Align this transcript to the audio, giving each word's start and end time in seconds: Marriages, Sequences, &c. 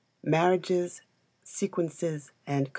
Marriages, 0.23 1.03
Sequences, 1.43 2.31
&c. 2.47 2.65